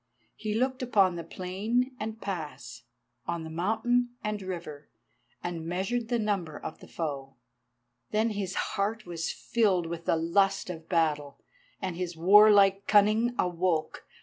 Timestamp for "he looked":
0.35-0.81